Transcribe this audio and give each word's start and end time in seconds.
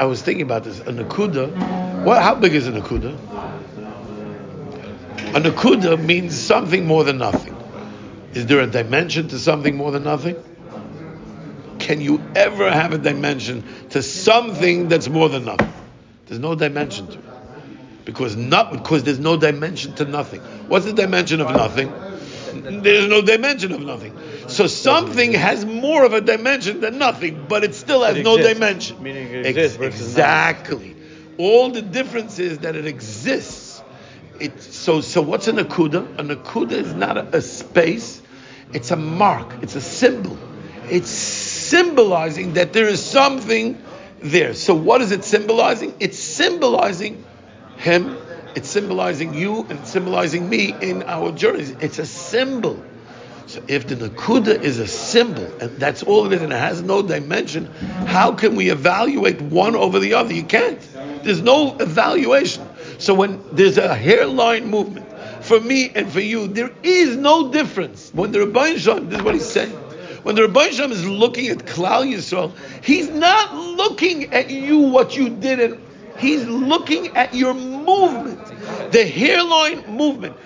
I 0.00 0.04
was 0.04 0.22
thinking 0.22 0.42
about 0.42 0.62
this. 0.62 0.78
A 0.78 0.92
nakuda. 0.92 2.04
What? 2.04 2.22
How 2.22 2.36
big 2.36 2.54
is 2.54 2.68
a 2.68 2.72
nakuda? 2.72 3.18
A 5.34 5.40
nakuda 5.40 6.00
means 6.00 6.38
something 6.38 6.86
more 6.86 7.02
than 7.02 7.18
nothing. 7.18 7.56
Is 8.32 8.46
there 8.46 8.60
a 8.60 8.68
dimension 8.68 9.26
to 9.26 9.40
something 9.40 9.74
more 9.74 9.90
than 9.90 10.04
nothing? 10.04 10.36
Can 11.80 12.00
you 12.00 12.22
ever 12.36 12.70
have 12.70 12.92
a 12.92 12.98
dimension 12.98 13.64
to 13.90 14.00
something 14.00 14.86
that's 14.86 15.08
more 15.08 15.28
than 15.28 15.46
nothing? 15.46 15.72
There's 16.26 16.38
no 16.38 16.54
dimension 16.54 17.08
to 17.08 17.18
it. 17.18 18.04
Because 18.04 18.36
not 18.36 18.70
because 18.70 19.02
there's 19.02 19.18
no 19.18 19.36
dimension 19.36 19.96
to 19.96 20.04
nothing. 20.04 20.40
What's 20.68 20.84
the 20.84 20.92
dimension 20.92 21.40
of 21.40 21.50
nothing? 21.50 21.92
There's 22.82 23.08
no 23.08 23.20
dimension 23.20 23.72
of 23.72 23.80
nothing. 23.80 24.16
So 24.58 24.66
something 24.66 25.34
has 25.34 25.64
more 25.64 26.04
of 26.04 26.14
a 26.14 26.20
dimension 26.20 26.80
than 26.80 26.98
nothing, 26.98 27.46
but 27.48 27.62
it 27.62 27.76
still 27.76 28.02
has 28.02 28.16
It 28.16 28.24
no 28.24 28.34
exists, 28.34 28.54
dimension. 28.54 29.02
meaning 29.04 29.28
it 29.28 29.46
exists 29.46 29.76
versus 29.76 30.00
exactly. 30.00 30.96
All 31.38 31.70
the 31.70 31.80
difference 31.80 32.40
is 32.40 32.58
that 32.58 32.74
it 32.74 32.84
exists. 32.84 33.80
It, 34.40 34.60
so, 34.60 35.00
so 35.00 35.22
what's 35.22 35.46
a 35.46 35.52
nakuda? 35.52 36.18
A 36.18 36.24
nakuda 36.24 36.72
is 36.72 36.92
not 36.92 37.16
a, 37.16 37.36
a 37.36 37.40
space. 37.40 38.20
It's 38.72 38.90
a 38.90 38.96
mark. 38.96 39.62
It's 39.62 39.76
a 39.76 39.80
symbol. 39.80 40.36
It's 40.90 41.08
symbolizing 41.08 42.54
that 42.54 42.72
there 42.72 42.88
is 42.88 43.00
something 43.00 43.80
there. 44.18 44.54
So 44.54 44.74
what 44.74 45.02
is 45.02 45.12
it 45.12 45.22
symbolizing? 45.22 45.94
It's 46.00 46.18
symbolizing 46.18 47.24
him. 47.76 48.16
It's 48.56 48.68
symbolizing 48.68 49.34
you 49.34 49.60
and 49.70 49.78
it's 49.78 49.90
symbolizing 49.90 50.48
me 50.48 50.74
in 50.82 51.04
our 51.04 51.30
journeys. 51.30 51.70
It's 51.78 52.00
a 52.00 52.06
symbol. 52.06 52.82
So 53.48 53.62
if 53.66 53.86
the 53.86 53.96
nakuda 53.96 54.62
is 54.62 54.78
a 54.78 54.86
symbol 54.86 55.46
and 55.58 55.74
that's 55.78 56.02
all 56.02 56.26
it 56.26 56.34
is 56.34 56.42
and 56.42 56.52
it 56.52 56.56
has 56.56 56.82
no 56.82 57.00
dimension, 57.00 57.64
how 58.06 58.32
can 58.32 58.56
we 58.56 58.70
evaluate 58.70 59.40
one 59.40 59.74
over 59.74 59.98
the 59.98 60.12
other? 60.12 60.34
You 60.34 60.42
can't. 60.42 60.78
There's 61.24 61.40
no 61.40 61.74
evaluation. 61.78 62.68
So 62.98 63.14
when 63.14 63.42
there's 63.52 63.78
a 63.78 63.94
hairline 63.94 64.68
movement 64.68 65.10
for 65.42 65.58
me 65.60 65.90
and 65.94 66.12
for 66.12 66.20
you, 66.20 66.46
there 66.48 66.70
is 66.82 67.16
no 67.16 67.50
difference. 67.50 68.10
When 68.12 68.32
the 68.32 68.40
Ribono 68.40 68.76
Shel 68.76 69.00
Olam, 69.00 69.08
this 69.08 69.18
is 69.18 69.24
what 69.24 69.34
he's 69.34 69.48
saying. 69.50 69.72
When 70.24 70.34
the 70.34 70.42
Ribono 70.42 70.70
Shel 70.70 70.88
Olam 70.88 70.92
is 70.92 71.06
looking 71.06 71.48
at 71.48 71.58
Klal 71.58 72.04
Yisrael, 72.06 72.52
he's 72.84 73.08
not 73.08 73.54
looking 73.54 74.34
at 74.34 74.50
you 74.50 74.78
what 74.78 75.16
you 75.16 75.30
did 75.30 75.58
and 75.58 75.80
He's 76.18 76.44
looking 76.46 77.16
at 77.16 77.32
your 77.32 77.54
movement, 77.54 78.44
the 78.90 79.06
hairline 79.06 79.96
movement. 79.96 80.36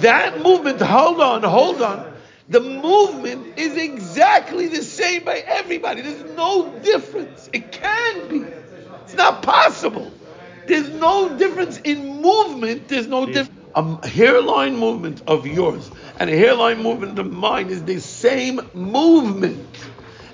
That 0.00 0.42
movement, 0.42 0.80
hold 0.80 1.20
on, 1.20 1.42
hold 1.42 1.80
on. 1.80 2.11
The 2.52 2.60
movement 2.60 3.58
is 3.58 3.78
exactly 3.78 4.68
the 4.68 4.82
same 4.82 5.24
by 5.24 5.38
everybody. 5.38 6.02
There's 6.02 6.36
no 6.36 6.68
difference. 6.80 7.48
It 7.50 7.72
can 7.72 8.28
be. 8.28 8.44
It's 9.04 9.14
not 9.14 9.42
possible. 9.42 10.12
There's 10.66 10.90
no 10.90 11.38
difference 11.38 11.78
in 11.78 12.20
movement. 12.20 12.88
There's 12.88 13.06
no 13.06 13.24
difference. 13.24 13.58
A 13.74 14.06
hairline 14.06 14.76
movement 14.76 15.22
of 15.26 15.46
yours 15.46 15.90
and 16.20 16.28
a 16.28 16.36
hairline 16.36 16.82
movement 16.82 17.18
of 17.18 17.32
mine 17.32 17.70
is 17.70 17.84
the 17.84 18.00
same 18.00 18.60
movement. 18.74 19.66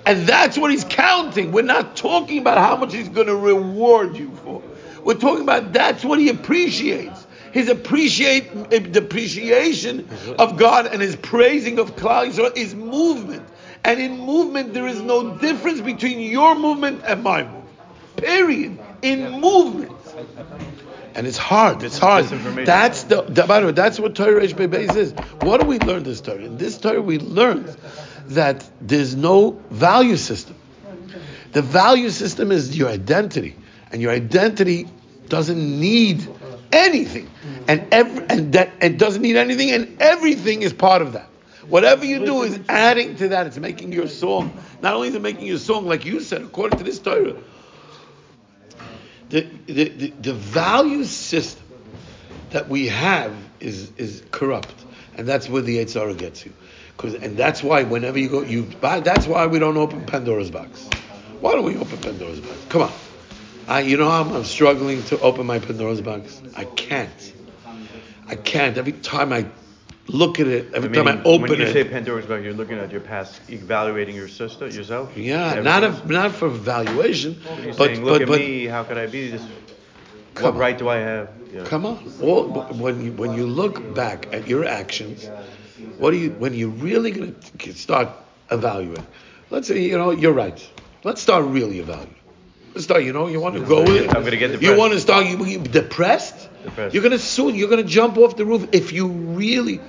And 0.04 0.26
that's 0.26 0.58
what 0.58 0.72
he's 0.72 0.82
counting. 0.82 1.52
We're 1.52 1.62
not 1.62 1.94
talking 1.94 2.38
about 2.38 2.58
how 2.58 2.76
much 2.76 2.92
he's 2.94 3.08
going 3.08 3.28
to 3.28 3.36
reward 3.36 4.16
you 4.16 4.32
for. 4.42 4.60
We're 5.04 5.14
talking 5.14 5.42
about 5.42 5.72
that's 5.72 6.04
what 6.04 6.18
he 6.18 6.30
appreciates. 6.30 7.17
His 7.52 7.68
appreciate 7.68 8.50
eh, 8.72 8.78
the 8.80 9.00
appreciation 9.00 10.08
of 10.38 10.56
God 10.56 10.86
and 10.86 11.00
his 11.00 11.16
praising 11.16 11.78
of 11.78 11.96
Klal 11.96 12.28
Yisrael 12.28 12.56
is 12.56 12.74
movement. 12.74 13.46
And 13.84 14.00
in 14.00 14.18
movement, 14.18 14.74
there 14.74 14.86
is 14.86 15.00
no 15.00 15.36
difference 15.38 15.80
between 15.80 16.20
your 16.20 16.54
movement 16.54 17.02
and 17.06 17.22
my 17.22 17.42
movement. 17.42 17.64
Period. 18.16 18.78
In 19.02 19.40
movement. 19.40 19.92
And 21.14 21.26
it's 21.26 21.38
hard. 21.38 21.82
It's 21.82 21.98
hard. 21.98 22.26
That's 22.26 23.04
the, 23.04 23.22
the 23.22 23.44
by 23.44 23.60
the 23.60 23.66
way, 23.66 23.72
that's 23.72 23.98
what 23.98 24.14
Torah 24.14 24.40
Reish 24.40 24.54
Beis 24.54 24.94
is. 24.94 25.12
What 25.40 25.60
do 25.60 25.66
we 25.66 25.78
learn 25.78 26.02
this 26.02 26.20
Torah? 26.20 26.38
In 26.38 26.58
this 26.58 26.78
Torah, 26.78 27.00
we 27.00 27.18
learn 27.18 27.74
that 28.28 28.68
there's 28.80 29.16
no 29.16 29.60
value 29.70 30.16
system. 30.16 30.56
The 31.52 31.62
value 31.62 32.10
system 32.10 32.52
is 32.52 32.76
your 32.76 32.88
identity, 32.88 33.56
and 33.90 34.02
your 34.02 34.12
identity 34.12 34.86
doesn't 35.28 35.80
need 35.80 36.28
anything, 36.72 37.30
and 37.66 37.86
every 37.92 38.24
and 38.28 38.52
that 38.52 38.70
it 38.80 38.98
doesn't 38.98 39.22
need 39.22 39.36
anything, 39.36 39.70
and 39.70 40.00
everything 40.00 40.62
is 40.62 40.72
part 40.72 41.02
of 41.02 41.12
that. 41.12 41.28
Whatever 41.68 42.04
you 42.06 42.24
do 42.24 42.42
is 42.42 42.58
adding 42.68 43.16
to 43.16 43.28
that. 43.28 43.46
It's 43.46 43.58
making 43.58 43.92
your 43.92 44.08
song. 44.08 44.56
Not 44.80 44.94
only 44.94 45.08
is 45.08 45.14
it 45.14 45.22
making 45.22 45.46
your 45.46 45.58
song, 45.58 45.86
like 45.86 46.04
you 46.04 46.20
said, 46.20 46.42
according 46.42 46.78
to 46.78 46.84
this 46.84 46.98
Torah, 46.98 47.36
the, 49.28 49.42
the, 49.66 49.88
the, 49.88 50.10
the 50.10 50.32
value 50.32 51.04
system 51.04 51.66
that 52.50 52.68
we 52.68 52.86
have 52.88 53.34
is 53.60 53.92
is 53.96 54.22
corrupt, 54.30 54.86
and 55.16 55.28
that's 55.28 55.48
where 55.48 55.60
the 55.60 55.78
Yetzer 55.78 56.00
Hara 56.00 56.14
gets 56.14 56.46
you. 56.46 56.52
Cause, 56.96 57.14
and 57.14 57.36
that's 57.36 57.62
why 57.62 57.84
whenever 57.84 58.18
you 58.18 58.28
go, 58.28 58.42
you 58.42 58.64
buy. 58.80 59.00
that's 59.00 59.26
why 59.26 59.46
we 59.46 59.58
don't 59.58 59.76
open 59.76 60.04
Pandora's 60.06 60.50
box. 60.50 60.88
Why 61.40 61.52
don't 61.52 61.64
we 61.64 61.76
open 61.76 61.98
Pandora's 61.98 62.40
box? 62.40 62.64
Come 62.68 62.82
on. 62.82 62.92
I, 63.68 63.80
you 63.80 63.96
know 63.98 64.08
how 64.08 64.22
I'm, 64.22 64.32
I'm 64.32 64.44
struggling 64.44 65.02
to 65.04 65.20
open 65.20 65.46
my 65.46 65.58
Pandora's 65.58 66.00
box? 66.00 66.42
I 66.56 66.64
can't. 66.64 67.34
I 68.26 68.34
can't. 68.34 68.78
Every 68.78 68.92
time 68.92 69.32
I 69.32 69.46
look 70.08 70.40
at 70.40 70.46
it, 70.48 70.72
every 70.74 70.90
time 70.90 71.06
I 71.06 71.22
open 71.22 71.46
it. 71.46 71.50
when 71.50 71.60
you 71.60 71.66
it. 71.66 71.72
say 71.74 71.84
Pandora's 71.84 72.26
box, 72.26 72.42
you're 72.44 72.54
looking 72.54 72.78
at 72.78 72.90
your 72.90 73.02
past, 73.02 73.40
evaluating 73.50 74.16
your 74.16 74.28
sister, 74.28 74.68
yourself. 74.68 75.16
yeah, 75.16 75.60
not 75.60 75.84
a, 75.84 75.90
not 76.08 76.32
for 76.32 76.48
valuation, 76.48 77.40
You're 77.62 77.74
but 77.74 77.88
saying, 77.88 78.04
but 78.04 78.04
look 78.04 78.22
at 78.22 78.28
but 78.28 78.40
me. 78.40 78.64
How 78.66 78.84
could 78.84 78.98
I 78.98 79.06
be 79.06 79.30
this? 79.30 79.42
Come 80.34 80.44
What 80.44 80.54
on. 80.54 80.60
right 80.60 80.78
do 80.78 80.88
I 80.88 80.96
have? 80.96 81.30
Yeah. 81.52 81.64
Come 81.64 81.86
on. 81.86 82.12
All, 82.22 82.48
when 82.74 83.04
you 83.04 83.12
when 83.12 83.34
you 83.34 83.46
look 83.46 83.94
back 83.94 84.32
at 84.32 84.46
your 84.48 84.64
actions, 84.64 85.28
what 85.98 86.12
do 86.12 86.16
you 86.16 86.30
when 86.30 86.54
you're 86.54 86.70
really 86.70 87.10
going 87.10 87.34
to 87.58 87.72
start 87.74 88.08
evaluating? 88.50 89.06
Let's 89.50 89.68
say 89.68 89.82
you 89.82 89.98
know 89.98 90.10
you're 90.12 90.32
right. 90.32 90.58
Let's 91.04 91.20
start 91.20 91.44
really 91.44 91.80
evaluating. 91.80 92.17
Start. 92.82 93.04
You 93.04 93.12
know 93.12 93.28
you 93.28 93.40
want 93.40 93.56
to 93.56 93.60
go 93.62 93.82
with 93.82 93.96
it. 93.96 94.14
I'm 94.14 94.24
gonna 94.24 94.36
get 94.36 94.52
depressed. 94.52 94.62
You 94.62 94.76
want 94.78 94.92
to 94.92 95.00
start 95.00 95.26
you, 95.26 95.44
you 95.44 95.58
depressed? 95.58 96.48
Depressed. 96.64 96.94
You're 96.94 97.02
going 97.02 97.12
to 97.12 97.18
soon. 97.18 97.54
You're 97.54 97.68
going 97.68 97.82
to 97.82 97.88
jump 97.88 98.18
off 98.18 98.36
the 98.36 98.44
roof 98.44 98.68
if 98.72 98.92
you 98.92 99.08
really. 99.08 99.80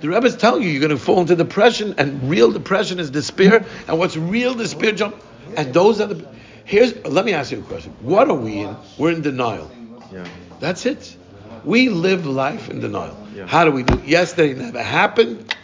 The 0.00 0.08
Rebbe 0.08 0.26
is 0.26 0.36
telling 0.36 0.62
you 0.62 0.70
you're 0.70 0.80
going 0.80 0.96
to 0.96 1.02
fall 1.02 1.20
into 1.20 1.36
depression, 1.36 1.94
and 1.98 2.30
real 2.30 2.50
depression 2.52 2.98
is 2.98 3.10
despair. 3.10 3.64
And 3.86 3.98
what's 3.98 4.16
real 4.16 4.54
despair? 4.54 4.92
Jump. 4.92 5.16
And 5.56 5.74
those 5.74 6.00
are 6.00 6.06
the. 6.06 6.26
Here's. 6.64 6.96
Let 7.04 7.24
me 7.24 7.32
ask 7.32 7.50
you 7.52 7.60
a 7.60 7.62
question. 7.62 7.92
What 8.00 8.28
are 8.28 8.36
we 8.36 8.60
in? 8.60 8.76
We're 8.98 9.12
in 9.12 9.22
denial. 9.22 9.70
Yeah. 10.12 10.26
That's 10.60 10.86
it. 10.86 11.16
We 11.64 11.88
live 11.88 12.26
life 12.26 12.70
in 12.70 12.80
denial. 12.80 13.16
Yeah. 13.34 13.46
How 13.46 13.64
do 13.64 13.70
we 13.72 13.82
do? 13.82 14.00
Yesterday 14.04 14.54
never 14.54 14.82
happened. 14.82 15.54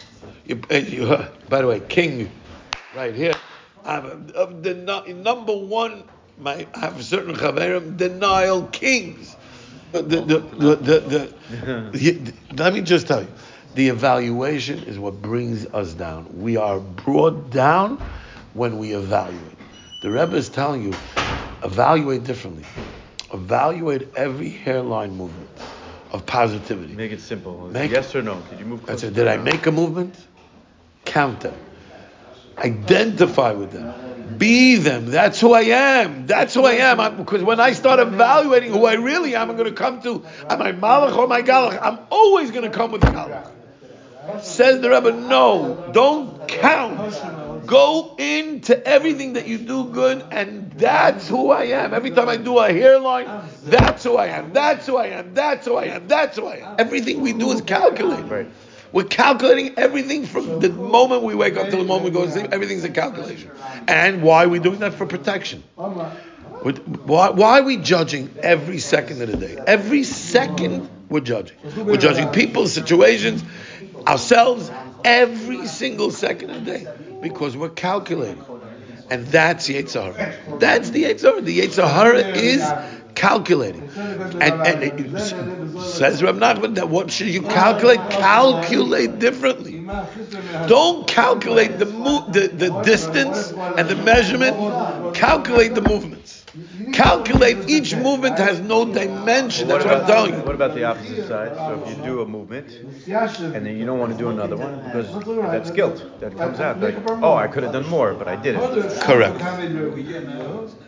You, 0.45 0.61
and 0.69 0.87
you, 0.87 1.05
uh, 1.05 1.29
by 1.49 1.61
the 1.61 1.67
way, 1.67 1.79
King, 1.79 2.29
right 2.95 3.13
here. 3.15 3.33
I 3.83 3.93
have 3.95 4.05
a, 4.05 4.33
of 4.35 4.63
the 4.63 4.73
nu- 4.73 5.13
number 5.13 5.55
one. 5.55 6.03
My 6.37 6.67
I 6.75 6.79
have 6.79 7.03
certain 7.03 7.35
chaverim 7.35 7.97
denial 7.97 8.67
kings. 8.67 9.35
The 9.91 10.01
the 10.01 11.33
the, 11.91 12.33
let 12.55 12.73
me 12.73 12.81
just 12.81 13.07
tell 13.07 13.23
you, 13.23 13.29
the 13.75 13.89
evaluation 13.89 14.83
is 14.83 14.99
what 14.99 15.21
brings 15.21 15.65
us 15.67 15.93
down. 15.93 16.39
We 16.41 16.57
are 16.57 16.79
brought 16.79 17.49
down 17.51 17.97
when 18.53 18.77
we 18.77 18.93
evaluate. 18.95 19.57
The 20.01 20.11
Rebbe 20.11 20.35
is 20.35 20.49
telling 20.49 20.83
you, 20.83 20.93
evaluate 21.63 22.23
differently. 22.23 22.65
Evaluate 23.33 24.09
every 24.15 24.49
hairline 24.49 25.15
movement 25.15 25.49
of 26.11 26.25
positivity. 26.25 26.95
Make 26.95 27.11
it 27.13 27.21
simple. 27.21 27.67
Make- 27.67 27.91
yes 27.91 28.15
or 28.15 28.21
no? 28.21 28.41
Could 28.41 28.59
you 28.59 28.65
move? 28.65 28.85
That's 28.85 29.03
it. 29.03 29.13
Did 29.13 29.27
I 29.27 29.37
make 29.37 29.65
a 29.65 29.71
movement? 29.71 30.15
Count 31.05 31.41
them. 31.41 31.55
Identify 32.57 33.51
with 33.53 33.71
them. 33.71 33.93
Be 34.37 34.75
them. 34.75 35.07
That's 35.07 35.39
who 35.39 35.53
I 35.53 35.61
am. 35.61 36.27
That's 36.27 36.53
who 36.53 36.65
I 36.65 36.73
am. 36.73 36.99
I'm- 36.99 37.17
because 37.17 37.43
when 37.43 37.59
I 37.59 37.73
start 37.73 37.99
evaluating 37.99 38.71
who 38.71 38.85
I 38.85 38.93
really 38.93 39.35
am, 39.35 39.49
I'm 39.49 39.57
going 39.57 39.69
to 39.69 39.75
come 39.75 40.01
to, 40.01 40.23
am 40.49 40.61
I 40.61 40.73
Malach 40.73 41.15
or 41.17 41.27
my 41.27 41.41
Galach? 41.41 41.79
I'm 41.81 41.99
always 42.09 42.51
going 42.51 42.63
to 42.63 42.69
come 42.69 42.91
with 42.91 43.01
Galach. 43.01 43.51
Says 44.41 44.81
the 44.81 44.89
Rebbe, 44.89 45.11
no, 45.13 45.89
don't 45.93 46.47
count. 46.47 47.65
Go 47.65 48.15
into 48.17 48.85
everything 48.85 49.33
that 49.33 49.47
you 49.47 49.57
do 49.57 49.85
good, 49.85 50.23
and 50.31 50.71
that's 50.73 51.27
who 51.27 51.51
I 51.51 51.63
am. 51.65 51.93
Every 51.93 52.11
time 52.11 52.29
I 52.29 52.37
do 52.37 52.59
a 52.59 52.71
hairline, 52.71 53.27
that's 53.63 54.03
who 54.03 54.15
I 54.17 54.27
am. 54.27 54.53
That's 54.53 54.85
who 54.85 54.97
I 54.97 55.07
am. 55.07 55.33
That's 55.33 55.65
who 55.65 55.75
I 55.75 55.85
am. 55.85 56.07
That's 56.07 56.37
who 56.37 56.45
I 56.45 56.55
am. 56.57 56.75
Everything 56.77 57.21
we 57.21 57.33
do 57.33 57.51
is 57.51 57.61
calculated. 57.61 58.29
Right. 58.29 58.47
We're 58.91 59.03
calculating 59.03 59.77
everything 59.77 60.25
from 60.25 60.59
the 60.59 60.69
moment 60.69 61.23
we 61.23 61.35
wake 61.35 61.57
up 61.57 61.69
till 61.69 61.79
the 61.79 61.85
moment 61.85 62.05
we 62.05 62.11
go 62.11 62.25
to 62.25 62.31
sleep. 62.31 62.47
Everything's 62.51 62.83
a 62.83 62.89
calculation. 62.89 63.51
And 63.87 64.21
why 64.21 64.45
are 64.45 64.49
we 64.49 64.59
doing 64.59 64.79
that? 64.79 64.93
For 64.93 65.05
protection. 65.05 65.63
Why, 65.75 67.29
why 67.29 67.59
are 67.59 67.63
we 67.63 67.77
judging 67.77 68.33
every 68.41 68.79
second 68.79 69.21
of 69.21 69.31
the 69.31 69.37
day? 69.37 69.57
Every 69.67 70.03
second 70.03 70.89
we're 71.09 71.19
judging. 71.21 71.57
We're 71.77 71.97
judging 71.97 72.29
people, 72.29 72.67
situations, 72.67 73.43
ourselves, 74.05 74.71
every 75.03 75.67
single 75.67 76.11
second 76.11 76.49
of 76.49 76.65
the 76.65 76.71
day. 76.71 76.87
Because 77.21 77.55
we're 77.55 77.69
calculating. 77.69 78.43
And 79.09 79.25
that's 79.27 79.69
Yetzer 79.69 80.13
Hara. 80.13 80.59
That's 80.59 80.89
the 80.89 81.05
Yetzer 81.05 81.31
Hara. 81.31 81.41
The 81.41 81.59
Yetzer 81.59 81.89
Hara 81.89 82.27
is 82.35 82.61
calculating. 83.17 83.89
And, 83.97 84.41
and 84.69 84.83
it 84.83 85.79
says 85.81 86.21
Rab 86.21 86.35
Nachman 86.35 86.75
that 86.75 86.87
what 86.89 87.11
should 87.11 87.27
you 87.27 87.41
calculate? 87.41 87.99
Calculate 88.11 89.19
differently. 89.19 89.79
Don't 90.67 91.07
calculate 91.07 91.79
the, 91.79 91.85
mo- 91.87 92.27
the, 92.29 92.47
the 92.47 92.81
distance 92.83 93.51
and 93.51 93.89
the 93.89 93.95
measurement. 93.95 95.15
Calculate 95.15 95.73
the 95.73 95.81
movements. 95.81 96.45
Calculate 96.93 97.69
each 97.69 97.95
movement 97.95 98.37
has 98.39 98.59
no 98.59 98.85
dimension. 98.85 99.67
That's 99.67 99.85
what 99.85 99.93
I'm 99.95 100.07
telling 100.07 100.33
you. 100.33 100.39
What 100.41 100.55
about 100.55 100.73
the 100.73 100.85
opposite 100.85 101.27
side? 101.27 101.55
So 101.55 101.83
if 101.85 101.97
you 101.97 102.03
do 102.03 102.21
a 102.21 102.25
movement 102.25 102.71
and 102.71 103.65
then 103.65 103.77
you 103.77 103.85
don't 103.85 103.99
want 103.99 104.11
to 104.13 104.17
do 104.17 104.29
another 104.29 104.57
one 104.57 104.83
because 104.83 105.07
that's 105.51 105.71
guilt 105.71 106.19
that 106.19 106.35
comes 106.37 106.59
out. 106.59 106.79
Like, 106.79 106.95
oh, 107.21 107.35
I 107.35 107.47
could 107.47 107.63
have 107.63 107.73
done 107.73 107.87
more, 107.87 108.13
but 108.13 108.27
I 108.27 108.35
didn't. 108.35 109.01
Correct. 109.01 109.37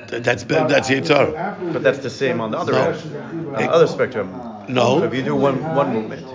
That's 0.09 0.43
that's 0.43 0.89
Yetzer 0.89 1.35
Hara. 1.35 1.57
But 1.73 1.83
that's 1.83 1.99
the 1.99 2.09
same 2.09 2.41
on 2.41 2.51
the 2.51 2.57
other 2.57 2.73
No. 2.73 2.89
end, 2.89 3.55
the 3.55 3.69
other 3.71 3.87
spectrum. 3.87 4.31
No. 4.67 4.99
So 4.99 5.03
if 5.05 5.13
you 5.13 5.23
do 5.23 5.35
one 5.35 5.75
one 5.75 5.93
movement 5.93 6.25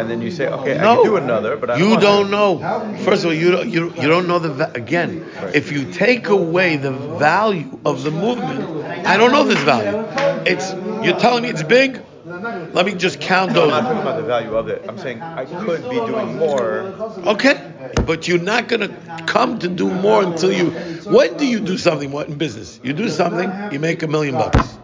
and 0.00 0.10
then 0.10 0.20
you 0.22 0.30
say, 0.30 0.48
okay, 0.48 0.74
I 0.78 0.82
can 0.96 1.04
do 1.04 1.16
another, 1.16 1.56
but 1.56 1.70
I 1.70 1.76
you 1.78 1.98
don't 2.00 2.30
know. 2.30 2.58
First 3.04 3.24
of 3.24 3.30
all, 3.30 3.34
you 3.34 3.50
don't, 3.52 3.68
you, 3.68 3.92
you 4.00 4.08
don't 4.08 4.26
know 4.26 4.38
the 4.38 4.52
va- 4.52 4.72
again. 4.74 5.24
If 5.54 5.72
you 5.72 5.92
take 5.92 6.28
away 6.28 6.76
the 6.76 6.92
value 6.92 7.78
of 7.84 8.02
the 8.02 8.10
movement, 8.10 8.84
I 9.06 9.16
don't 9.16 9.32
know 9.32 9.44
this 9.44 9.62
value. 9.62 10.04
It's 10.46 10.72
you're 11.04 11.18
telling 11.18 11.42
me 11.42 11.50
it's 11.50 11.62
big. 11.62 12.00
Let 12.26 12.84
me 12.84 12.94
just 12.94 13.20
count 13.20 13.52
No, 13.52 13.62
I'm 13.62 13.68
not 13.70 13.82
talking 13.82 14.02
about 14.02 14.16
the 14.16 14.26
value 14.26 14.54
of 14.56 14.68
it. 14.68 14.84
I'm 14.88 14.98
saying 14.98 15.22
I 15.22 15.44
could 15.46 15.88
be 15.88 15.96
doing 15.96 16.36
more. 16.36 16.80
Okay, 17.34 17.67
but 18.06 18.28
you're 18.28 18.38
not 18.38 18.68
gonna 18.68 18.88
come 19.26 19.58
to 19.60 19.68
do 19.68 19.90
more 19.90 20.22
until 20.22 20.52
you. 20.52 20.70
When 21.10 21.36
do 21.36 21.46
you 21.46 21.60
do 21.60 21.78
something? 21.78 22.10
What 22.10 22.28
in 22.28 22.36
business? 22.38 22.80
You 22.82 22.92
do 22.92 23.08
something, 23.08 23.72
you 23.72 23.78
make 23.78 24.02
a 24.02 24.08
million 24.08 24.34
bucks. 24.34 24.78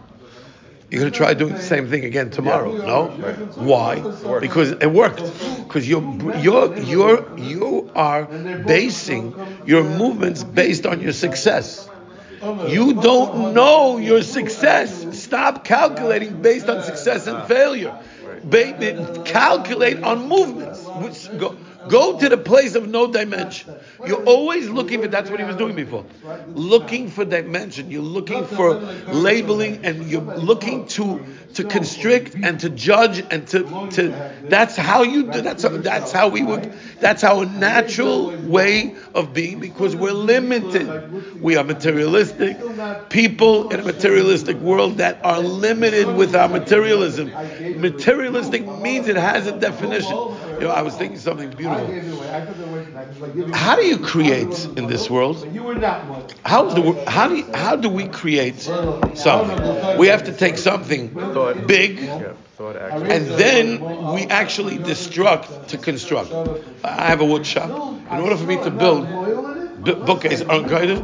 You're 0.89 0.99
gonna 1.01 1.11
try 1.11 1.33
doing 1.33 1.53
the 1.53 1.61
same 1.61 1.89
thing 1.89 2.05
again 2.05 2.29
tomorrow. 2.29 2.71
No, 2.71 3.07
why? 3.55 3.99
Because 4.39 4.71
it 4.71 4.91
worked. 4.91 5.23
Because 5.67 5.87
you're 5.89 6.37
you're 6.37 6.77
you're 6.77 7.37
you 7.37 7.91
are 7.95 8.25
basing 8.25 9.33
your 9.65 9.83
movements 9.83 10.43
based 10.43 10.85
on 10.85 11.01
your 11.01 11.13
success. 11.13 11.89
You 12.67 12.93
don't 12.93 13.53
know 13.53 13.97
your 13.97 14.21
success. 14.21 15.19
Stop 15.19 15.63
calculating 15.63 16.41
based 16.41 16.69
on 16.69 16.83
success 16.83 17.25
and 17.25 17.47
failure. 17.47 17.97
Ba- 18.43 19.23
calculate 19.25 20.03
on 20.03 20.27
movements. 20.29 20.83
Which 20.85 21.39
go, 21.39 21.55
go 21.87 22.19
to 22.19 22.29
the 22.29 22.37
place 22.37 22.75
of 22.75 22.87
no 22.87 23.11
dimension. 23.11 23.73
You're 24.05 24.23
always 24.23 24.69
looking 24.69 25.01
for. 25.01 25.07
That's 25.07 25.29
what 25.29 25.39
he 25.39 25.45
was 25.45 25.55
doing 25.55 25.75
before. 25.75 26.05
Looking 26.49 27.09
for 27.09 27.25
dimension. 27.25 27.91
You're 27.91 28.01
looking 28.01 28.45
for 28.45 28.73
labeling, 28.73 29.85
and 29.85 30.09
you're 30.09 30.21
looking 30.21 30.87
to 30.87 31.25
to 31.55 31.63
constrict 31.63 32.35
and 32.35 32.59
to 32.59 32.69
judge 32.69 33.23
and 33.31 33.47
to 33.47 33.63
to. 33.91 34.31
That's 34.43 34.75
how 34.75 35.03
you 35.03 35.31
do. 35.31 35.41
That's 35.41 35.63
how, 35.63 35.69
that's 35.69 36.11
how 36.11 36.27
we 36.27 36.43
would. 36.43 36.73
That's 36.99 37.23
our 37.23 37.45
natural 37.45 38.35
way 38.47 38.95
of 39.13 39.33
being 39.33 39.59
because 39.59 39.95
we're 39.95 40.11
limited. 40.11 41.41
We 41.41 41.55
are 41.55 41.63
materialistic 41.63 42.57
people 43.09 43.69
in 43.69 43.79
a 43.79 43.83
materialistic 43.83 44.57
world 44.57 44.97
that 44.97 45.23
are 45.23 45.39
limited 45.39 46.15
with 46.15 46.35
our 46.35 46.49
materialism. 46.49 47.31
Materialistic 47.79 48.65
means 48.79 49.07
it 49.07 49.15
has 49.15 49.47
a 49.47 49.57
definition. 49.57 50.17
You 50.55 50.61
know, 50.61 50.69
I 50.69 50.81
was 50.81 50.95
thinking 50.95 51.19
something 51.19 51.49
beautiful. 51.51 51.87
How 53.53 53.75
do 53.75 53.84
you 53.85 53.97
create 53.99 54.67
in 54.77 54.87
this 54.87 55.09
world? 55.09 55.37
How 56.43 56.73
do 56.73 56.93
how 57.07 57.27
do 57.27 57.43
how 57.53 57.75
do 57.75 57.89
we 57.89 58.07
create 58.07 58.59
something? 59.13 59.97
We 59.97 60.07
have 60.07 60.23
to 60.25 60.33
take 60.33 60.57
something 60.57 61.09
big 61.65 61.99
and 62.59 63.27
then 63.27 63.81
we 64.13 64.23
actually 64.27 64.77
destruct 64.77 65.67
to 65.67 65.77
construct. 65.77 66.31
I 66.83 67.07
have 67.07 67.21
a 67.21 67.25
wood 67.25 67.45
shop. 67.45 67.69
In 68.11 68.19
order 68.19 68.37
for 68.37 68.45
me 68.45 68.57
to 68.63 68.71
build 68.71 69.07
bu- 69.83 70.03
bookcase 70.03 70.43
unguided, 70.49 71.03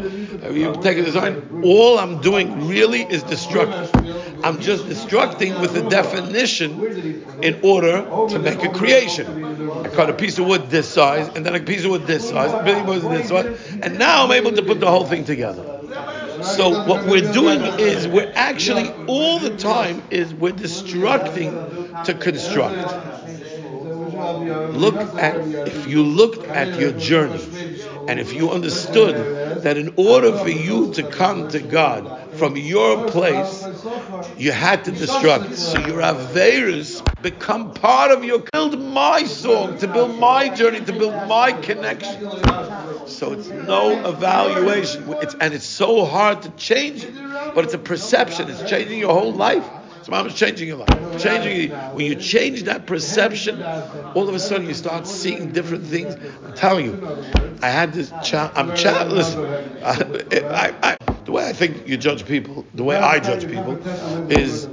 you 0.52 0.76
take 0.82 0.98
a 0.98 1.04
design. 1.04 1.38
All 1.62 2.00
I'm 2.00 2.22
doing 2.22 2.68
really 2.68 3.02
is 3.04 3.24
destructive. 3.24 3.92
I'm 4.44 4.60
just 4.60 4.88
destructing 4.88 5.60
with 5.60 5.76
a 5.76 5.82
definition 5.82 6.86
in 7.42 7.60
order 7.64 8.12
to 8.28 8.40
make 8.40 8.64
a 8.64 8.70
creation. 8.70 9.28
I 9.84 9.90
cut 9.90 10.10
a 10.10 10.14
piece 10.14 10.38
of 10.40 10.46
wood 10.46 10.70
this 10.70 10.90
size, 10.92 11.30
and 11.36 11.46
then 11.46 11.56
a 11.56 11.60
piece 11.60 11.84
of 11.86 11.92
wood 11.92 12.08
this 12.08 12.30
size, 12.30 12.54
a 12.54 12.60
piece 12.60 12.78
of 12.80 12.88
wood 12.88 13.02
this 13.10 13.28
size, 13.30 13.48
and 13.82 13.98
now 13.98 14.26
I'm 14.26 14.32
able 14.32 14.54
to 14.54 14.64
put 14.64 14.80
the 14.80 14.90
whole 14.90 15.06
thing 15.06 15.26
together. 15.26 15.66
So 16.42 16.70
what 16.84 17.06
we're 17.06 17.32
doing 17.32 17.62
is 17.80 18.08
we're 18.08 18.32
actually 18.36 18.96
all 19.08 19.40
the 19.40 19.50
time 19.52 20.04
is 20.12 20.34
we're 20.34 20.54
destructing 20.54 22.04
to 22.04 22.14
construct. 22.14 22.96
Look 24.72 24.96
at 25.18 25.36
if 25.66 25.88
you 25.88 26.04
looked 26.04 26.56
at 26.56 26.78
your 26.80 26.92
journey 26.94 27.52
and 28.12 28.20
if 28.20 28.34
you 28.34 28.52
understood 28.52 29.64
that 29.64 29.78
in 29.78 29.94
order 29.96 30.38
for 30.38 30.50
you 30.50 30.94
to 30.96 31.04
come 31.04 31.48
to 31.48 31.62
God 31.62 32.34
from 32.34 32.58
your 32.58 33.08
place, 33.08 33.66
you 34.38 34.52
had 34.52 34.84
to 34.84 34.92
destruct. 34.92 35.54
So 35.54 35.80
your 35.80 36.02
Averis 36.02 37.02
become 37.22 37.74
part 37.74 38.12
of 38.12 38.26
your 38.26 38.40
build 38.52 38.78
my 38.78 39.24
song, 39.24 39.78
to 39.78 39.88
build 39.88 40.20
my 40.20 40.50
journey, 40.50 40.82
to 40.82 40.92
build 40.92 41.14
my 41.30 41.54
connection. 41.54 42.20
So 43.08 43.32
it's 43.32 43.48
no 43.48 44.06
evaluation. 44.06 45.06
It's, 45.22 45.36
and 45.36 45.54
it's 45.54 45.66
so 45.66 46.04
hard 46.04 46.42
to 46.42 46.50
change 46.52 47.06
it. 47.06 47.14
But 47.56 47.64
it's 47.64 47.74
a 47.74 47.78
perception. 47.78 48.50
It's 48.50 48.70
changing 48.70 49.00
your 49.00 49.14
whole 49.14 49.32
life. 49.32 49.66
So 50.04 50.12
mom 50.12 50.28
is 50.28 50.34
changing 50.34 50.68
your 50.68 50.78
life. 50.78 51.22
Changing 51.22 51.72
when 51.96 52.06
you 52.06 52.16
change 52.16 52.64
that 52.64 52.88
perception, 52.88 53.62
all 54.16 54.28
of 54.28 54.34
a 54.34 54.40
sudden 54.40 54.68
you 54.68 54.74
start 54.74 55.06
seeing 55.08 55.52
different 55.52 55.86
things. 55.86 56.16
I'm 56.44 56.54
telling 56.54 56.86
you, 56.86 57.28
I 57.62 57.70
had 57.70 57.94
this 57.94 58.12
child. 58.24 58.52
I'm 58.56 58.74
child. 58.74 59.12
Listen, 59.12 59.46
I, 59.84 60.74
I, 60.84 60.98
I, 61.08 61.14
the 61.26 61.32
way 61.32 61.48
I 61.48 61.54
think 61.54 61.88
you 61.88 61.98
judge 61.98 62.26
people, 62.26 62.66
the 62.74 62.84
way 62.84 62.98
I 62.98 63.20
judge 63.20 63.48
people, 63.48 63.78
is 64.32 64.68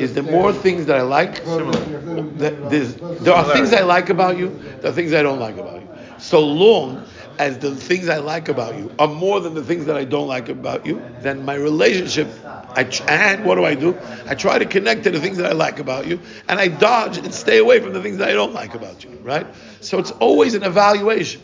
is 0.00 0.14
there 0.14 0.24
more 0.24 0.52
things 0.52 0.86
that 0.86 0.96
I 0.96 1.02
like? 1.02 1.44
There 1.44 3.34
are 3.34 3.52
things 3.52 3.72
I 3.72 3.82
like 3.82 4.10
about 4.10 4.36
you. 4.36 4.48
There 4.80 4.90
are 4.90 4.94
things 4.94 5.12
I 5.12 5.22
don't 5.22 5.38
like 5.38 5.56
about 5.56 5.80
you. 5.80 5.88
So 6.18 6.40
long 6.40 7.04
as 7.38 7.58
the 7.58 7.74
things 7.74 8.08
I 8.08 8.18
like 8.18 8.48
about 8.48 8.76
you 8.76 8.92
are 8.98 9.08
more 9.08 9.40
than 9.40 9.54
the 9.54 9.62
things 9.62 9.86
that 9.86 9.96
I 9.96 10.04
don't 10.04 10.28
like 10.28 10.48
about 10.48 10.86
you, 10.86 11.04
then 11.18 11.44
my 11.44 11.54
relationship, 11.54 12.28
I 12.74 12.82
and 13.08 13.44
what 13.44 13.56
do 13.56 13.64
I 13.64 13.74
do? 13.74 14.00
I 14.26 14.34
try 14.34 14.58
to 14.58 14.66
connect 14.66 15.04
to 15.04 15.10
the 15.10 15.20
things 15.20 15.38
that 15.38 15.46
I 15.46 15.52
like 15.54 15.78
about 15.78 16.06
you, 16.06 16.20
and 16.48 16.58
I 16.60 16.68
dodge 16.68 17.18
and 17.18 17.34
stay 17.34 17.58
away 17.58 17.80
from 17.80 17.92
the 17.92 18.02
things 18.02 18.18
that 18.18 18.28
I 18.28 18.32
don't 18.32 18.52
like 18.54 18.74
about 18.74 19.04
you, 19.04 19.10
right? 19.22 19.46
So 19.80 19.98
it's 19.98 20.10
always 20.12 20.54
an 20.54 20.62
evaluation. 20.64 21.42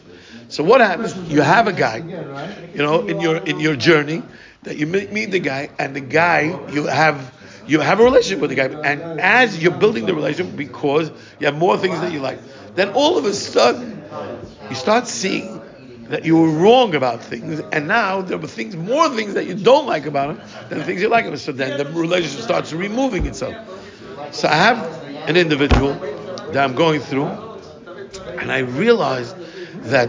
So 0.49 0.65
what 0.65 0.81
happens? 0.81 1.17
You 1.17 1.41
have 1.43 1.67
a 1.69 1.73
guy, 1.73 2.05
you 2.73 2.83
know, 2.83 3.03
in 3.07 3.21
your 3.21 3.37
in 3.39 3.61
your 3.61 3.77
journey 3.77 4.23
that 4.63 4.77
you 4.77 4.87
meet, 4.87 5.13
meet 5.13 5.31
the 5.31 5.41
guy, 5.41 5.71
and 5.79 5.95
the 5.97 6.01
guy 6.01 6.61
you 6.67 6.87
have 6.87 7.33
you 7.67 7.81
have 7.81 8.01
a 8.01 8.05
relationship 8.05 8.41
with 8.41 8.51
the 8.51 8.57
guy, 8.57 8.77
and 8.83 9.07
as 9.19 9.61
you're 9.63 9.73
building 9.73 10.07
the 10.07 10.15
relationship, 10.15 10.57
because 10.57 11.11
you 11.39 11.47
have 11.47 11.57
more 11.57 11.79
things 11.79 12.01
that 12.01 12.11
you 12.11 12.21
like, 12.21 12.41
then 12.75 12.91
all 12.91 13.19
of 13.19 13.25
a 13.25 13.33
sudden 13.35 14.03
you 14.69 14.77
start 14.77 15.07
seeing 15.09 15.64
that 16.09 16.25
you 16.25 16.37
were 16.37 16.51
wrong 16.51 16.95
about 16.95 17.23
things, 17.23 17.61
and 17.73 17.89
now 17.89 18.23
there 18.23 18.39
were 18.39 18.49
things, 18.49 18.77
more 18.77 19.09
things 19.11 19.35
that 19.35 19.47
you 19.47 19.55
don't 19.55 19.87
like 19.87 20.07
about 20.07 20.31
him 20.31 20.41
than 20.69 20.83
things 20.83 21.01
you 21.01 21.09
like 21.09 21.25
about 21.25 21.35
him. 21.35 21.39
So 21.39 21.53
then 21.53 21.79
the 21.79 21.85
relationship 21.87 22.41
starts 22.43 22.73
removing 22.73 23.27
itself. 23.27 23.55
So 24.33 24.49
I 24.49 24.55
have 24.55 24.79
an 25.29 25.37
individual 25.37 25.95
that 25.95 26.59
I'm 26.59 26.75
going 26.75 27.01
through, 27.01 27.29
and 28.39 28.53
I 28.53 28.59
realized 28.59 29.37
that 29.85 30.09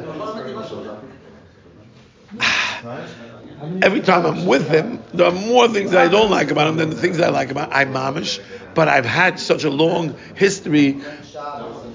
every 3.82 4.02
time 4.02 4.25
I'm 4.25 4.46
with 4.46 4.70
him, 4.70 5.02
there 5.14 5.28
are 5.28 5.32
more 5.32 5.68
things 5.70 5.92
that 5.92 6.02
I 6.02 6.10
don't 6.10 6.30
like 6.30 6.52
about 6.52 6.68
him 6.68 6.78
than 6.78 6.90
the 6.90 6.96
things 6.96 7.20
I 7.20 7.30
like 7.30 7.52
about 7.52 7.70
him. 7.70 7.74
I'm 7.74 7.94
mamish, 7.94 8.42
but 8.74 8.88
I've 8.88 9.06
had 9.06 9.40
such 9.40 9.64
a 9.64 9.70
long 9.70 10.16
history 10.36 11.02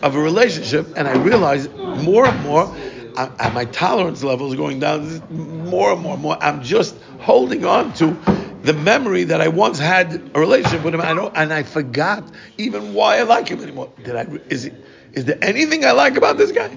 of 0.03 0.17
a 0.17 0.21
relationship, 0.21 0.97
and 0.97 1.07
I 1.07 1.17
realize 1.19 1.69
more 1.69 2.27
and 2.27 2.43
more, 2.43 2.75
I, 3.17 3.31
I- 3.39 3.51
my 3.51 3.65
tolerance 3.67 4.23
level 4.23 4.51
is 4.51 4.57
going 4.57 4.81
down 4.81 5.23
more 5.31 5.93
and 5.93 6.01
more 6.01 6.15
and 6.15 6.23
more. 6.23 6.37
I'm 6.43 6.63
just 6.63 6.97
holding 7.21 7.65
on 7.65 7.93
to 7.95 8.17
the 8.63 8.73
memory 8.75 9.25
that 9.25 9.41
I 9.41 9.49
once 9.49 9.79
had 9.79 10.31
a 10.35 10.41
relationship 10.41 10.85
with 10.85 10.95
him. 10.95 11.01
I 11.01 11.15
don't, 11.15 11.35
and 11.37 11.53
I 11.53 11.63
forgot 11.63 12.25
even 12.59 12.95
why 12.95 13.19
I 13.19 13.23
like 13.23 13.49
him 13.49 13.63
anymore. 13.63 13.91
Did 14.05 14.17
I? 14.17 14.27
Is 14.49 14.67
it? 14.67 14.75
Is 15.13 15.25
there 15.25 15.39
anything 15.43 15.85
I 15.85 15.93
like 15.93 16.17
about 16.17 16.37
this 16.39 16.53
guy? 16.53 16.77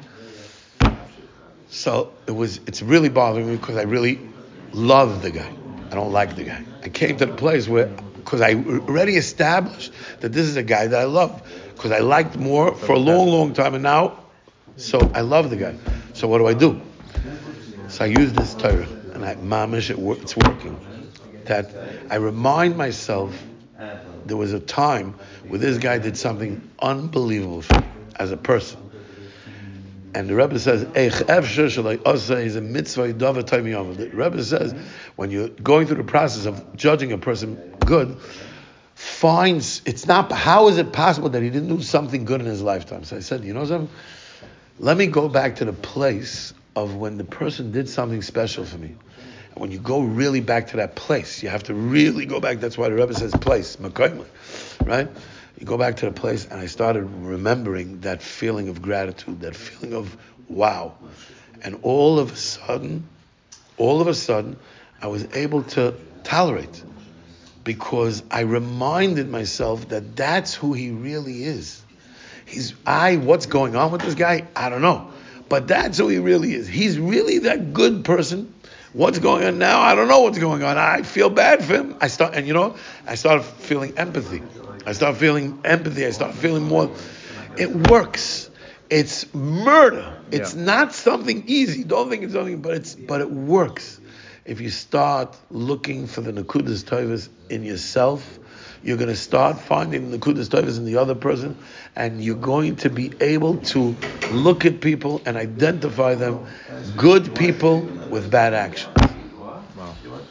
So 1.70 2.14
it 2.28 2.32
was. 2.32 2.60
It's 2.68 2.82
really 2.82 3.10
bothering 3.10 3.48
me 3.48 3.56
because 3.58 3.78
I 3.78 3.84
really 3.84 4.20
love 4.72 5.22
the 5.22 5.32
guy. 5.32 5.52
I 5.92 5.96
don't 5.96 6.12
like 6.12 6.36
the 6.36 6.44
guy. 6.44 6.64
I 6.84 6.90
came 6.90 7.18
to 7.18 7.26
the 7.26 7.34
place 7.34 7.68
where, 7.68 7.86
because 7.88 8.42
I 8.42 8.56
already 8.56 9.16
established 9.16 9.92
that 10.22 10.34
this 10.34 10.48
is 10.48 10.56
a 10.56 10.64
guy 10.64 10.88
that 10.88 11.00
I 11.00 11.06
love, 11.06 11.42
because 11.76 11.92
I 11.92 12.00
liked 12.00 12.38
more 12.38 12.74
for 12.74 12.94
a 12.94 13.00
long, 13.00 13.28
long 13.28 13.54
time, 13.54 13.76
and 13.76 13.84
now, 13.84 14.20
so 14.76 15.00
I 15.14 15.22
love 15.22 15.50
the 15.52 15.58
guy. 15.58 15.76
So 16.24 16.30
what 16.30 16.38
do 16.38 16.48
I 16.48 16.54
do? 16.54 16.80
So 17.90 18.06
I 18.06 18.08
use 18.08 18.32
this 18.32 18.54
Torah, 18.54 18.88
and 19.14 19.26
I, 19.26 19.36
mamish, 19.36 19.90
it, 19.90 20.00
it's 20.22 20.38
working. 20.38 20.80
That 21.44 21.70
I 22.10 22.16
remind 22.16 22.78
myself 22.78 23.38
there 24.26 24.38
was 24.38 24.54
a 24.54 24.62
time 24.62 25.16
where 25.50 25.60
this 25.60 25.78
guy 25.80 25.98
did 25.98 26.16
something 26.16 26.62
unbelievable 26.80 27.66
as 28.16 28.32
a 28.32 28.38
person. 28.38 28.80
And 30.14 30.30
the 30.30 30.36
Rebbe 30.36 30.58
says, 30.60 30.84
is 30.96 32.56
a 32.56 32.62
mitzvah 32.62 33.12
The 33.12 34.10
Rebbe 34.14 34.44
says, 34.46 34.74
when 35.18 35.30
you're 35.30 35.50
going 35.50 35.88
through 35.88 35.98
the 35.98 36.06
process 36.06 36.46
of 36.46 36.78
judging 36.78 37.12
a 37.12 37.18
person 37.18 37.76
good, 37.86 38.18
finds 38.96 39.82
it's 39.86 40.08
not 40.08 40.32
how 40.32 40.70
is 40.70 40.78
it 40.78 40.94
possible 40.94 41.28
that 41.28 41.44
he 41.44 41.50
didn't 41.50 41.68
do 41.68 41.82
something 41.82 42.24
good 42.24 42.40
in 42.40 42.48
his 42.48 42.62
lifetime? 42.62 43.04
So 43.04 43.18
I 43.18 43.20
said, 43.20 43.44
you 43.44 43.54
know 43.54 43.66
something? 43.66 43.94
Let 44.80 44.98
me 44.98 45.08
go 45.08 45.30
back 45.30 45.58
to 45.58 45.66
the 45.66 45.74
place 45.74 46.54
of 46.76 46.96
when 46.96 47.18
the 47.18 47.24
person 47.24 47.72
did 47.72 47.88
something 47.88 48.24
special 48.24 48.66
for 48.66 48.78
me. 48.80 48.96
And 49.52 49.62
when 49.62 49.72
you 49.72 49.78
go 49.78 50.02
really 50.02 50.42
back 50.42 50.68
to 50.70 50.78
that 50.78 50.96
place, 50.96 51.44
you 51.44 51.50
have 51.50 51.64
to 51.64 51.76
really 51.76 52.26
go 52.26 52.40
back. 52.40 52.60
That's 52.60 52.76
why 52.76 52.90
the 52.90 52.96
Rebbe 52.96 53.14
says 53.14 53.34
place, 53.34 53.78
right? 53.80 55.08
You 55.60 55.66
go 55.68 55.78
back 55.78 55.98
to 55.98 56.08
the 56.08 56.12
place, 56.12 56.46
and 56.46 56.60
I 56.60 56.66
started 56.66 57.04
remembering 57.04 58.02
that 58.02 58.24
feeling 58.24 58.68
of 58.70 58.82
gratitude, 58.82 59.42
that 59.42 59.56
feeling 59.56 59.94
of 59.94 60.18
wow. 60.50 60.96
And 61.62 61.80
all 61.84 62.18
of 62.18 62.32
a 62.32 62.36
sudden, 62.36 63.08
all 63.78 64.02
of 64.02 64.08
a 64.08 64.16
sudden, 64.16 64.58
I 65.02 65.08
was 65.08 65.28
able 65.36 65.64
to 65.64 65.94
tolerate 66.24 66.84
because 67.64 68.24
I 68.32 68.42
reminded 68.42 69.30
myself 69.30 69.90
that 69.90 70.16
that's 70.16 70.56
who 70.56 70.74
he 70.74 70.90
really 70.90 71.44
is. 71.44 71.83
He's 72.54 72.76
I. 72.86 73.18
What's 73.18 73.46
going 73.48 73.76
on 73.76 73.92
with 73.92 74.02
this 74.02 74.16
guy? 74.16 74.48
I 74.56 74.70
don't 74.70 74.82
know, 74.82 75.12
but 75.50 75.68
that's 75.68 75.98
who 75.98 76.08
he 76.08 76.20
really 76.20 76.54
is. 76.54 76.68
He's 76.68 77.00
really 77.00 77.40
that 77.40 77.74
good 77.74 78.06
person. 78.06 78.54
What's 78.94 79.18
going 79.18 79.44
on 79.44 79.58
now? 79.58 79.82
I 79.82 79.96
don't 79.96 80.08
know 80.08 80.22
what's 80.22 80.38
going 80.38 80.64
on. 80.64 80.78
I 80.78 81.02
feel 81.02 81.32
bad 81.32 81.64
for 81.64 81.74
him. 81.74 81.96
I 82.00 82.08
start, 82.08 82.36
and 82.36 82.46
you 82.46 82.54
know, 82.54 82.76
I 83.08 83.16
start 83.16 83.44
feeling 83.44 83.98
empathy. 83.98 84.44
I 84.86 84.92
start 84.92 85.18
feeling 85.18 85.62
empathy. 85.66 86.06
I 86.06 86.12
start 86.12 86.36
feeling 86.36 86.64
more. 86.64 86.92
It 87.58 87.90
works. 87.90 88.52
It's 88.92 89.34
murder. 89.34 90.16
It's 90.30 90.54
yeah. 90.54 90.64
not 90.64 90.94
something 90.94 91.46
easy. 91.48 91.84
Don't 91.84 92.12
think 92.12 92.24
it's 92.24 92.34
something, 92.34 92.62
but 92.62 92.76
it's 92.76 92.94
but 92.94 93.22
it 93.22 93.32
works. 93.32 94.00
If 94.46 94.62
you 94.62 94.70
start 94.70 95.36
looking 95.50 96.06
for 96.06 96.22
the 96.22 96.32
nakudas 96.32 96.84
tovas 96.84 97.30
in 97.50 97.64
yourself, 97.64 98.40
you're 98.84 98.98
going 98.98 99.10
to 99.10 99.16
start 99.16 99.60
finding 99.60 100.12
the 100.12 100.18
nakudas 100.18 100.50
tovas 100.50 100.78
in 100.78 100.86
the 100.86 100.98
other 100.98 101.16
person, 101.16 101.58
and 101.96 102.24
you're 102.24 102.36
going 102.36 102.76
to 102.78 102.90
be 102.90 103.12
able 103.22 103.58
to 103.58 103.96
look 104.32 104.66
at 104.66 104.82
people 104.82 105.22
and 105.26 105.38
identify 105.38 106.16
them, 106.16 106.46
good 106.98 107.36
people 107.36 107.82
with 108.10 108.30
bad 108.30 108.54
action. 108.54 108.92